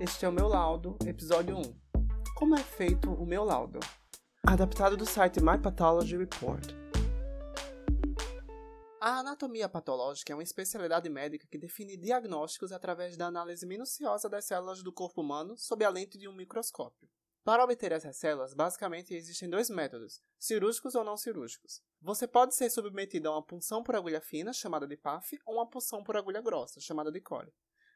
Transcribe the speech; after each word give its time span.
Este 0.00 0.24
é 0.24 0.28
o 0.28 0.32
meu 0.32 0.48
laudo, 0.48 0.98
episódio 1.06 1.56
1. 1.56 1.62
Como 2.34 2.56
é 2.56 2.62
feito 2.64 3.12
o 3.12 3.24
meu 3.24 3.44
laudo? 3.44 3.78
Adaptado 4.44 4.96
do 4.96 5.06
site 5.06 5.40
My 5.40 5.56
Pathology 5.56 6.16
Report. 6.16 6.64
A 9.00 9.20
anatomia 9.20 9.68
patológica 9.68 10.32
é 10.32 10.36
uma 10.36 10.42
especialidade 10.42 11.08
médica 11.08 11.46
que 11.48 11.56
define 11.56 11.96
diagnósticos 11.96 12.72
através 12.72 13.16
da 13.16 13.26
análise 13.26 13.64
minuciosa 13.64 14.28
das 14.28 14.46
células 14.46 14.82
do 14.82 14.92
corpo 14.92 15.20
humano 15.20 15.56
sob 15.56 15.84
a 15.84 15.90
lente 15.90 16.18
de 16.18 16.26
um 16.26 16.34
microscópio. 16.34 17.08
Para 17.44 17.62
obter 17.62 17.92
essas 17.92 18.16
células, 18.16 18.52
basicamente 18.52 19.14
existem 19.14 19.48
dois 19.48 19.70
métodos, 19.70 20.20
cirúrgicos 20.40 20.96
ou 20.96 21.04
não 21.04 21.16
cirúrgicos. 21.16 21.80
Você 22.02 22.26
pode 22.26 22.56
ser 22.56 22.68
submetido 22.68 23.28
a 23.28 23.32
uma 23.32 23.46
punção 23.46 23.84
por 23.84 23.94
agulha 23.94 24.20
fina, 24.20 24.52
chamada 24.52 24.88
de 24.88 24.96
PAF, 24.96 25.38
ou 25.46 25.54
uma 25.54 25.70
punção 25.70 26.02
por 26.02 26.16
agulha 26.16 26.40
grossa, 26.40 26.80
chamada 26.80 27.12
de 27.12 27.20
core. 27.20 27.54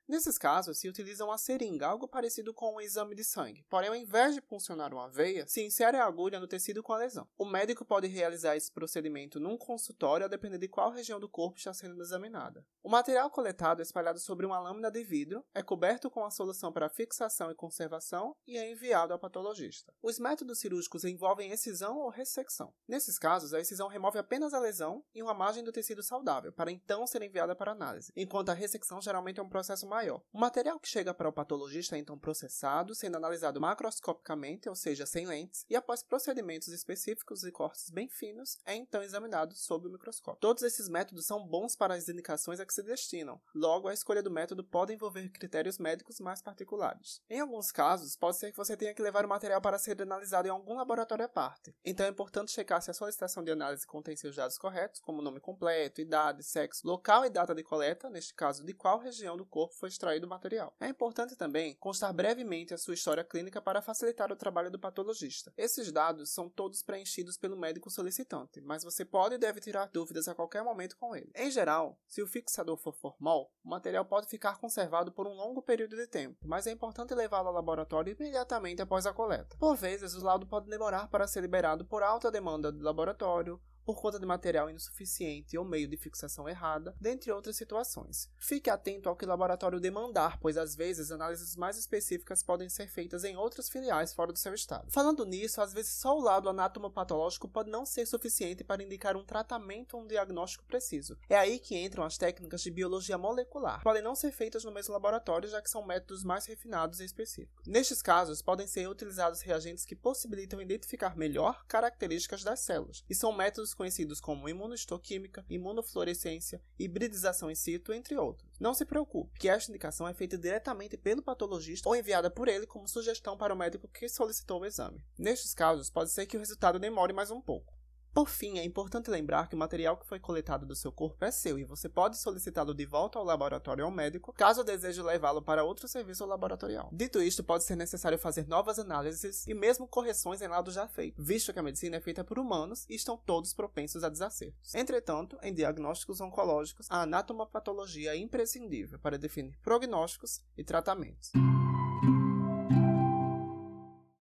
Nesses 0.08 0.38
casos, 0.38 0.78
se 0.78 0.88
utiliza 0.88 1.22
uma 1.22 1.36
seringa, 1.36 1.86
algo 1.86 2.08
parecido 2.08 2.54
com 2.54 2.76
um 2.76 2.80
exame 2.80 3.14
de 3.14 3.22
sangue. 3.22 3.62
Porém, 3.68 3.90
ao 3.90 3.94
invés 3.94 4.34
de 4.34 4.40
funcionar 4.40 4.94
uma 4.94 5.06
veia, 5.06 5.46
se 5.46 5.62
insere 5.62 5.98
a 5.98 6.06
agulha 6.06 6.40
no 6.40 6.48
tecido 6.48 6.82
com 6.82 6.94
a 6.94 6.96
lesão. 6.96 7.28
O 7.36 7.44
médico 7.44 7.84
pode 7.84 8.06
realizar 8.06 8.56
esse 8.56 8.72
procedimento 8.72 9.38
num 9.38 9.58
consultório 9.58 10.24
a 10.24 10.28
depender 10.28 10.56
de 10.56 10.66
qual 10.66 10.90
região 10.90 11.20
do 11.20 11.28
corpo 11.28 11.58
está 11.58 11.74
sendo 11.74 12.00
examinada. 12.00 12.64
O 12.82 12.88
material 12.88 13.28
coletado 13.28 13.80
é 13.80 13.82
espalhado 13.82 14.18
sobre 14.18 14.46
uma 14.46 14.58
lâmina 14.58 14.90
de 14.90 15.04
vidro, 15.04 15.44
é 15.54 15.62
coberto 15.62 16.08
com 16.08 16.24
a 16.24 16.30
solução 16.30 16.72
para 16.72 16.88
fixação 16.88 17.50
e 17.50 17.54
conservação 17.54 18.34
e 18.46 18.56
é 18.56 18.72
enviado 18.72 19.12
ao 19.12 19.18
patologista. 19.18 19.92
Os 20.02 20.18
métodos 20.18 20.58
cirúrgicos 20.58 21.04
envolvem 21.04 21.50
excisão 21.50 21.98
ou 21.98 22.08
ressecção. 22.08 22.72
Nesses 22.88 23.18
casos, 23.18 23.52
a 23.52 23.60
excisão 23.60 23.88
remove 23.88 24.18
apenas 24.18 24.54
a 24.54 24.58
lesão 24.58 25.04
e 25.14 25.22
uma 25.22 25.34
margem 25.34 25.62
do 25.62 25.70
tecido 25.70 26.02
saudável, 26.02 26.50
para 26.50 26.72
então 26.72 27.06
ser 27.06 27.20
enviada 27.20 27.54
para 27.54 27.72
análise, 27.72 28.10
enquanto 28.16 28.48
a 28.48 28.54
ressecção 28.54 29.02
geralmente 29.02 29.38
é 29.38 29.42
um 29.42 29.50
processo 29.50 29.86
mais 29.86 29.97
maior. 29.98 30.22
O 30.32 30.38
material 30.38 30.78
que 30.78 30.88
chega 30.88 31.12
para 31.12 31.28
o 31.28 31.32
patologista 31.32 31.96
é 31.96 31.98
então 31.98 32.16
processado, 32.16 32.94
sendo 32.94 33.16
analisado 33.16 33.60
macroscopicamente, 33.60 34.68
ou 34.68 34.76
seja, 34.76 35.04
sem 35.04 35.26
lentes, 35.26 35.64
e 35.68 35.74
após 35.74 36.02
procedimentos 36.02 36.68
específicos 36.68 37.42
e 37.42 37.50
cortes 37.50 37.90
bem 37.90 38.08
finos, 38.08 38.58
é 38.64 38.76
então 38.76 39.02
examinado 39.02 39.56
sob 39.56 39.88
o 39.88 39.90
microscópio. 39.90 40.40
Todos 40.40 40.62
esses 40.62 40.88
métodos 40.88 41.26
são 41.26 41.44
bons 41.44 41.74
para 41.74 41.94
as 41.94 42.08
indicações 42.08 42.60
a 42.60 42.66
que 42.66 42.72
se 42.72 42.82
destinam, 42.82 43.40
logo 43.52 43.88
a 43.88 43.94
escolha 43.94 44.22
do 44.22 44.30
método 44.30 44.62
pode 44.62 44.92
envolver 44.92 45.28
critérios 45.30 45.78
médicos 45.78 46.20
mais 46.20 46.40
particulares. 46.40 47.20
Em 47.28 47.40
alguns 47.40 47.72
casos, 47.72 48.14
pode 48.14 48.36
ser 48.36 48.52
que 48.52 48.56
você 48.56 48.76
tenha 48.76 48.94
que 48.94 49.02
levar 49.02 49.24
o 49.24 49.28
material 49.28 49.60
para 49.60 49.78
ser 49.78 50.00
analisado 50.00 50.46
em 50.46 50.50
algum 50.50 50.74
laboratório 50.74 51.24
à 51.24 51.28
parte, 51.28 51.74
então 51.84 52.06
é 52.06 52.10
importante 52.10 52.52
checar 52.52 52.80
se 52.80 52.90
a 52.90 52.94
solicitação 52.94 53.42
de 53.42 53.50
análise 53.50 53.86
contém 53.86 54.16
seus 54.16 54.36
dados 54.36 54.58
corretos, 54.58 55.00
como 55.00 55.22
nome 55.22 55.40
completo, 55.40 56.00
idade, 56.00 56.44
sexo, 56.44 56.86
local 56.86 57.24
e 57.24 57.30
data 57.30 57.54
de 57.54 57.64
coleta, 57.64 58.08
neste 58.08 58.32
caso 58.34 58.64
de 58.64 58.72
qual 58.72 58.98
região 58.98 59.36
do 59.36 59.44
corpo 59.44 59.74
foi 59.74 59.87
extraído 59.88 60.26
o 60.26 60.30
material. 60.30 60.74
É 60.80 60.88
importante 60.88 61.36
também 61.36 61.74
constar 61.76 62.12
brevemente 62.12 62.74
a 62.74 62.78
sua 62.78 62.94
história 62.94 63.24
clínica 63.24 63.60
para 63.60 63.82
facilitar 63.82 64.30
o 64.30 64.36
trabalho 64.36 64.70
do 64.70 64.78
patologista. 64.78 65.52
Esses 65.56 65.90
dados 65.90 66.30
são 66.30 66.48
todos 66.48 66.82
preenchidos 66.82 67.36
pelo 67.36 67.56
médico 67.56 67.90
solicitante, 67.90 68.60
mas 68.60 68.84
você 68.84 69.04
pode 69.04 69.34
e 69.34 69.38
deve 69.38 69.60
tirar 69.60 69.90
dúvidas 69.90 70.28
a 70.28 70.34
qualquer 70.34 70.62
momento 70.62 70.96
com 70.96 71.14
ele. 71.16 71.30
Em 71.34 71.50
geral, 71.50 71.98
se 72.06 72.22
o 72.22 72.26
fixador 72.26 72.76
for 72.76 72.94
formal, 72.94 73.52
o 73.64 73.68
material 73.68 74.04
pode 74.04 74.28
ficar 74.28 74.58
conservado 74.58 75.12
por 75.12 75.26
um 75.26 75.34
longo 75.34 75.62
período 75.62 75.96
de 75.96 76.06
tempo, 76.06 76.36
mas 76.44 76.66
é 76.66 76.70
importante 76.70 77.14
levá-lo 77.14 77.48
ao 77.48 77.54
laboratório 77.54 78.14
imediatamente 78.18 78.82
após 78.82 79.06
a 79.06 79.12
coleta. 79.12 79.56
Por 79.58 79.76
vezes, 79.76 80.14
o 80.14 80.24
laudo 80.24 80.46
pode 80.46 80.68
demorar 80.68 81.08
para 81.08 81.26
ser 81.26 81.40
liberado 81.40 81.84
por 81.84 82.02
alta 82.02 82.30
demanda 82.30 82.70
do 82.70 82.82
laboratório 82.82 83.60
por 83.88 84.02
conta 84.02 84.20
de 84.20 84.26
material 84.26 84.68
insuficiente 84.68 85.56
ou 85.56 85.64
meio 85.64 85.88
de 85.88 85.96
fixação 85.96 86.46
errada, 86.46 86.94
dentre 87.00 87.32
outras 87.32 87.56
situações. 87.56 88.28
Fique 88.36 88.68
atento 88.68 89.08
ao 89.08 89.16
que 89.16 89.24
o 89.24 89.28
laboratório 89.28 89.80
demandar, 89.80 90.38
pois 90.40 90.58
às 90.58 90.76
vezes 90.76 91.10
análises 91.10 91.56
mais 91.56 91.78
específicas 91.78 92.42
podem 92.42 92.68
ser 92.68 92.86
feitas 92.86 93.24
em 93.24 93.38
outras 93.38 93.70
filiais 93.70 94.12
fora 94.12 94.30
do 94.30 94.38
seu 94.38 94.52
estado. 94.52 94.90
Falando 94.90 95.24
nisso, 95.24 95.62
às 95.62 95.72
vezes 95.72 95.92
só 95.92 96.14
o 96.14 96.20
lado 96.20 96.50
anatomopatológico 96.50 97.48
pode 97.48 97.70
não 97.70 97.86
ser 97.86 98.04
suficiente 98.04 98.62
para 98.62 98.82
indicar 98.82 99.16
um 99.16 99.24
tratamento 99.24 99.96
ou 99.96 100.02
um 100.02 100.06
diagnóstico 100.06 100.66
preciso. 100.66 101.16
É 101.26 101.38
aí 101.38 101.58
que 101.58 101.74
entram 101.74 102.04
as 102.04 102.18
técnicas 102.18 102.60
de 102.60 102.70
biologia 102.70 103.16
molecular. 103.16 103.82
Podem 103.82 104.02
não 104.02 104.14
ser 104.14 104.32
feitas 104.32 104.64
no 104.64 104.70
mesmo 104.70 104.92
laboratório, 104.92 105.48
já 105.48 105.62
que 105.62 105.70
são 105.70 105.82
métodos 105.86 106.22
mais 106.22 106.44
refinados 106.44 107.00
e 107.00 107.06
específicos. 107.06 107.66
Nestes 107.66 108.02
casos, 108.02 108.42
podem 108.42 108.66
ser 108.66 108.86
utilizados 108.86 109.40
reagentes 109.40 109.86
que 109.86 109.96
possibilitam 109.96 110.60
identificar 110.60 111.16
melhor 111.16 111.64
características 111.66 112.44
das 112.44 112.60
células, 112.60 113.02
e 113.08 113.14
são 113.14 113.32
métodos 113.32 113.77
conhecidos 113.78 114.20
como 114.20 114.48
imunohistoquímica, 114.48 115.46
imunofluorescência, 115.48 116.60
hibridização 116.76 117.48
in 117.48 117.54
situ, 117.54 117.92
entre 117.92 118.16
outros. 118.16 118.50
Não 118.58 118.74
se 118.74 118.84
preocupe, 118.84 119.38
que 119.38 119.48
esta 119.48 119.70
indicação 119.70 120.08
é 120.08 120.12
feita 120.12 120.36
diretamente 120.36 120.96
pelo 120.96 121.22
patologista 121.22 121.88
ou 121.88 121.94
enviada 121.94 122.28
por 122.28 122.48
ele 122.48 122.66
como 122.66 122.88
sugestão 122.88 123.38
para 123.38 123.54
o 123.54 123.56
médico 123.56 123.86
que 123.86 124.08
solicitou 124.08 124.60
o 124.60 124.66
exame. 124.66 125.02
Nestes 125.16 125.54
casos, 125.54 125.88
pode 125.88 126.10
ser 126.10 126.26
que 126.26 126.36
o 126.36 126.40
resultado 126.40 126.80
demore 126.80 127.12
mais 127.12 127.30
um 127.30 127.40
pouco. 127.40 127.77
Por 128.12 128.28
fim, 128.28 128.58
é 128.58 128.64
importante 128.64 129.10
lembrar 129.10 129.48
que 129.48 129.54
o 129.54 129.58
material 129.58 129.96
que 129.96 130.06
foi 130.06 130.18
coletado 130.18 130.66
do 130.66 130.74
seu 130.74 130.90
corpo 130.90 131.24
é 131.24 131.30
seu 131.30 131.58
e 131.58 131.64
você 131.64 131.88
pode 131.88 132.18
solicitá-lo 132.18 132.74
de 132.74 132.84
volta 132.84 133.18
ao 133.18 133.24
laboratório 133.24 133.84
ou 133.84 133.90
médico 133.90 134.32
caso 134.32 134.64
deseje 134.64 135.02
levá-lo 135.02 135.42
para 135.42 135.64
outro 135.64 135.86
serviço 135.86 136.26
laboratorial. 136.26 136.90
Dito 136.92 137.22
isto, 137.22 137.44
pode 137.44 137.64
ser 137.64 137.76
necessário 137.76 138.18
fazer 138.18 138.46
novas 138.48 138.78
análises 138.78 139.46
e 139.46 139.54
mesmo 139.54 139.86
correções 139.86 140.42
em 140.42 140.48
lado 140.48 140.70
já 140.70 140.88
feito, 140.88 141.22
visto 141.22 141.52
que 141.52 141.58
a 141.58 141.62
medicina 141.62 141.96
é 141.96 142.00
feita 142.00 142.24
por 142.24 142.38
humanos 142.38 142.86
e 142.88 142.94
estão 142.94 143.16
todos 143.16 143.54
propensos 143.54 144.02
a 144.02 144.08
desacertos. 144.08 144.74
Entretanto, 144.74 145.38
em 145.42 145.54
diagnósticos 145.54 146.20
oncológicos, 146.20 146.86
a 146.90 147.02
anatomopatologia 147.02 148.12
é 148.12 148.16
imprescindível 148.16 148.98
para 148.98 149.18
definir 149.18 149.56
prognósticos 149.62 150.40
e 150.56 150.64
tratamentos. 150.64 151.32